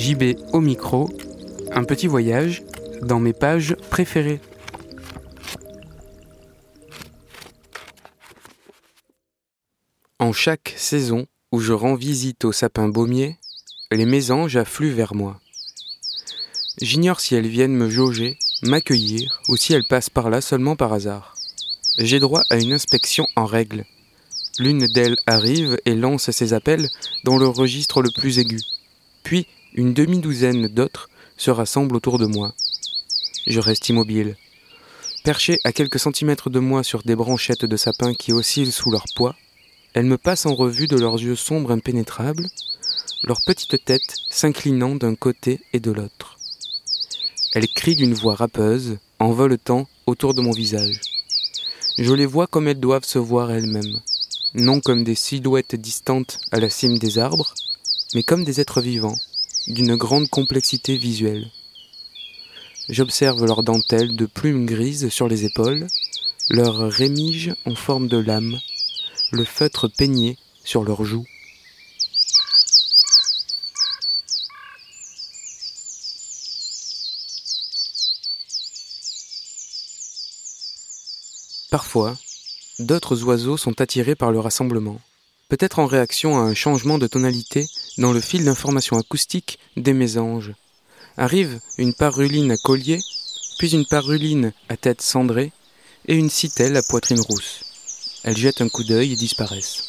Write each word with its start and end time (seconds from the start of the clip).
JB 0.00 0.38
au 0.54 0.60
micro, 0.62 1.10
un 1.72 1.84
petit 1.84 2.06
voyage 2.06 2.62
dans 3.02 3.20
mes 3.20 3.34
pages 3.34 3.76
préférées. 3.90 4.40
En 10.18 10.32
chaque 10.32 10.72
saison 10.78 11.26
où 11.52 11.60
je 11.60 11.74
rends 11.74 11.96
visite 11.96 12.46
au 12.46 12.52
sapin 12.52 12.88
baumier, 12.88 13.36
les 13.92 14.06
mésanges 14.06 14.56
affluent 14.56 14.94
vers 14.94 15.14
moi. 15.14 15.38
J'ignore 16.80 17.20
si 17.20 17.34
elles 17.34 17.46
viennent 17.46 17.76
me 17.76 17.90
jauger, 17.90 18.38
m'accueillir, 18.62 19.42
ou 19.48 19.58
si 19.58 19.74
elles 19.74 19.86
passent 19.86 20.08
par 20.08 20.30
là 20.30 20.40
seulement 20.40 20.76
par 20.76 20.94
hasard. 20.94 21.36
J'ai 21.98 22.20
droit 22.20 22.40
à 22.48 22.56
une 22.56 22.72
inspection 22.72 23.26
en 23.36 23.44
règle. 23.44 23.84
L'une 24.58 24.86
d'elles 24.86 25.18
arrive 25.26 25.76
et 25.84 25.94
lance 25.94 26.30
ses 26.30 26.54
appels 26.54 26.88
dans 27.24 27.36
le 27.36 27.48
registre 27.48 28.00
le 28.00 28.10
plus 28.10 28.38
aigu. 28.38 28.60
Puis 29.30 29.46
une 29.74 29.94
demi-douzaine 29.94 30.66
d'autres 30.66 31.08
se 31.36 31.52
rassemblent 31.52 31.94
autour 31.94 32.18
de 32.18 32.26
moi. 32.26 32.52
Je 33.46 33.60
reste 33.60 33.88
immobile. 33.88 34.34
Perché 35.22 35.60
à 35.62 35.70
quelques 35.70 36.00
centimètres 36.00 36.50
de 36.50 36.58
moi 36.58 36.82
sur 36.82 37.04
des 37.04 37.14
branchettes 37.14 37.64
de 37.64 37.76
sapin 37.76 38.12
qui 38.12 38.32
oscillent 38.32 38.72
sous 38.72 38.90
leur 38.90 39.04
poids, 39.14 39.36
elles 39.94 40.04
me 40.04 40.18
passent 40.18 40.46
en 40.46 40.56
revue 40.56 40.88
de 40.88 40.98
leurs 40.98 41.22
yeux 41.22 41.36
sombres 41.36 41.70
impénétrables, 41.70 42.48
leurs 43.22 43.40
petites 43.46 43.84
têtes 43.84 44.16
s'inclinant 44.30 44.96
d'un 44.96 45.14
côté 45.14 45.60
et 45.72 45.78
de 45.78 45.92
l'autre. 45.92 46.36
Elles 47.52 47.68
crient 47.68 47.94
d'une 47.94 48.14
voix 48.14 48.34
râpeuse, 48.34 48.98
en 49.20 49.30
voletant 49.30 49.86
autour 50.06 50.34
de 50.34 50.40
mon 50.40 50.50
visage. 50.50 51.00
Je 51.98 52.12
les 52.12 52.26
vois 52.26 52.48
comme 52.48 52.66
elles 52.66 52.80
doivent 52.80 53.04
se 53.04 53.20
voir 53.20 53.52
elles-mêmes, 53.52 54.00
non 54.54 54.80
comme 54.80 55.04
des 55.04 55.14
silhouettes 55.14 55.76
distantes 55.76 56.40
à 56.50 56.58
la 56.58 56.68
cime 56.68 56.98
des 56.98 57.20
arbres, 57.20 57.54
mais 58.14 58.22
comme 58.22 58.44
des 58.44 58.60
êtres 58.60 58.80
vivants, 58.80 59.16
d'une 59.66 59.96
grande 59.96 60.28
complexité 60.28 60.96
visuelle. 60.96 61.50
J'observe 62.88 63.44
leurs 63.44 63.62
dentelles 63.62 64.16
de 64.16 64.26
plumes 64.26 64.66
grises 64.66 65.08
sur 65.10 65.28
les 65.28 65.44
épaules, 65.44 65.86
leurs 66.48 66.90
rémiges 66.90 67.54
en 67.66 67.76
forme 67.76 68.08
de 68.08 68.16
lame, 68.16 68.58
le 69.30 69.44
feutre 69.44 69.86
peigné 69.88 70.36
sur 70.64 70.82
leurs 70.82 71.04
joues. 71.04 71.26
Parfois, 81.70 82.16
d'autres 82.80 83.22
oiseaux 83.22 83.56
sont 83.56 83.80
attirés 83.80 84.16
par 84.16 84.32
le 84.32 84.40
rassemblement, 84.40 85.00
peut-être 85.48 85.78
en 85.78 85.86
réaction 85.86 86.36
à 86.36 86.40
un 86.40 86.54
changement 86.54 86.98
de 86.98 87.06
tonalité 87.06 87.68
dans 87.98 88.12
le 88.12 88.20
fil 88.20 88.44
d'information 88.44 88.98
acoustique 88.98 89.58
des 89.76 89.92
mésanges. 89.92 90.52
Arrive 91.16 91.60
une 91.78 91.94
paruline 91.94 92.50
à 92.52 92.56
collier, 92.56 93.00
puis 93.58 93.72
une 93.72 93.86
paruline 93.86 94.52
à 94.68 94.76
tête 94.76 95.02
cendrée, 95.02 95.52
et 96.06 96.14
une 96.14 96.30
citelle 96.30 96.76
à 96.76 96.82
poitrine 96.82 97.20
rousse. 97.20 97.64
Elles 98.24 98.36
jettent 98.36 98.62
un 98.62 98.68
coup 98.68 98.84
d'œil 98.84 99.12
et 99.12 99.16
disparaissent. 99.16 99.84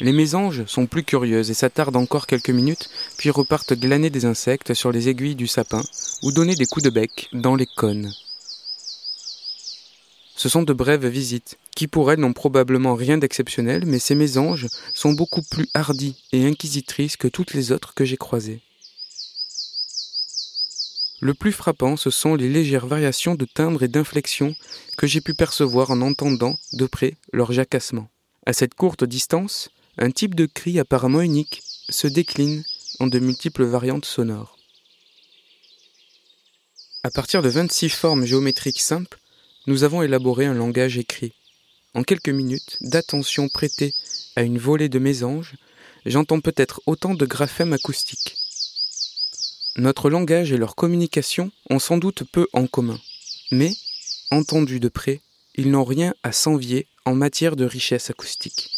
Les 0.00 0.12
mésanges 0.12 0.66
sont 0.66 0.86
plus 0.86 1.04
curieuses 1.04 1.50
et 1.50 1.54
s'attardent 1.54 1.96
encore 1.96 2.26
quelques 2.26 2.50
minutes, 2.50 2.90
puis 3.16 3.30
repartent 3.30 3.72
glaner 3.72 4.10
des 4.10 4.26
insectes 4.26 4.74
sur 4.74 4.92
les 4.92 5.08
aiguilles 5.08 5.36
du 5.36 5.46
sapin 5.46 5.82
ou 6.22 6.32
donner 6.32 6.54
des 6.54 6.66
coups 6.66 6.84
de 6.84 6.90
bec 6.90 7.28
dans 7.32 7.54
les 7.54 7.66
cônes. 7.66 8.12
Ce 10.36 10.50
sont 10.50 10.62
de 10.62 10.72
brèves 10.74 11.06
visites, 11.06 11.58
qui 11.74 11.88
pour 11.88 12.12
elles 12.12 12.20
n'ont 12.20 12.34
probablement 12.34 12.94
rien 12.94 13.16
d'exceptionnel, 13.16 13.84
mais 13.86 13.98
ces 13.98 14.14
mésanges 14.14 14.66
sont 14.94 15.12
beaucoup 15.12 15.42
plus 15.42 15.66
hardies 15.72 16.22
et 16.32 16.46
inquisitrices 16.46 17.16
que 17.16 17.26
toutes 17.26 17.54
les 17.54 17.72
autres 17.72 17.94
que 17.94 18.04
j'ai 18.04 18.18
croisées. 18.18 18.60
Le 21.20 21.32
plus 21.32 21.52
frappant, 21.52 21.96
ce 21.96 22.10
sont 22.10 22.34
les 22.34 22.50
légères 22.50 22.86
variations 22.86 23.34
de 23.34 23.46
timbre 23.46 23.82
et 23.82 23.88
d'inflexion 23.88 24.54
que 24.98 25.06
j'ai 25.06 25.22
pu 25.22 25.32
percevoir 25.32 25.90
en 25.90 26.02
entendant 26.02 26.54
de 26.74 26.84
près 26.84 27.16
leur 27.32 27.52
jacassement. 27.52 28.08
À 28.44 28.52
cette 28.52 28.74
courte 28.74 29.04
distance, 29.04 29.70
un 29.96 30.10
type 30.10 30.34
de 30.34 30.44
cri 30.44 30.78
apparemment 30.78 31.22
unique 31.22 31.62
se 31.88 32.06
décline 32.06 32.62
en 33.00 33.06
de 33.06 33.18
multiples 33.18 33.64
variantes 33.64 34.04
sonores. 34.04 34.58
À 37.02 37.10
partir 37.10 37.40
de 37.40 37.48
26 37.48 37.88
formes 37.88 38.26
géométriques 38.26 38.80
simples, 38.80 39.18
nous 39.66 39.82
avons 39.82 40.02
élaboré 40.02 40.46
un 40.46 40.54
langage 40.54 40.96
écrit. 40.96 41.32
En 41.94 42.02
quelques 42.02 42.28
minutes 42.28 42.76
d'attention 42.82 43.48
prêtée 43.48 43.94
à 44.36 44.42
une 44.42 44.58
volée 44.58 44.88
de 44.88 44.98
mésanges, 44.98 45.56
j'entends 46.04 46.40
peut-être 46.40 46.80
autant 46.86 47.14
de 47.14 47.26
graphèmes 47.26 47.72
acoustiques. 47.72 48.36
Notre 49.76 50.08
langage 50.08 50.52
et 50.52 50.56
leur 50.56 50.74
communication 50.74 51.50
ont 51.68 51.78
sans 51.78 51.98
doute 51.98 52.22
peu 52.30 52.46
en 52.52 52.66
commun, 52.66 53.00
mais, 53.50 53.72
entendus 54.30 54.80
de 54.80 54.88
près, 54.88 55.20
ils 55.56 55.70
n'ont 55.70 55.84
rien 55.84 56.14
à 56.22 56.32
s'envier 56.32 56.86
en 57.04 57.14
matière 57.14 57.56
de 57.56 57.64
richesse 57.64 58.10
acoustique. 58.10 58.70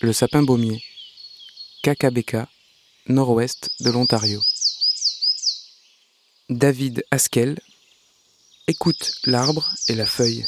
Le 0.00 0.12
sapin 0.12 0.42
baumier, 0.42 0.82
Kakabeka, 1.82 2.46
nord-ouest 3.08 3.68
de 3.80 3.90
l'Ontario. 3.90 4.40
David 6.48 7.04
Haskell 7.10 7.58
écoute 8.68 9.16
l'arbre 9.24 9.68
et 9.88 9.96
la 9.96 10.06
feuille. 10.06 10.46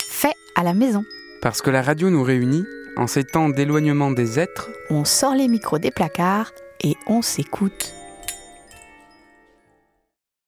Fait 0.00 0.34
à 0.56 0.64
la 0.64 0.74
maison. 0.74 1.04
Parce 1.40 1.62
que 1.62 1.70
la 1.70 1.82
radio 1.82 2.10
nous 2.10 2.24
réunit, 2.24 2.64
en 2.96 3.06
ces 3.06 3.22
temps 3.22 3.48
d'éloignement 3.48 4.10
des 4.10 4.40
êtres, 4.40 4.70
On 4.90 5.04
sort 5.04 5.36
les 5.36 5.46
micros 5.46 5.78
des 5.78 5.92
placards 5.92 6.50
et 6.82 6.96
on 7.06 7.22
s'écoute. 7.22 7.94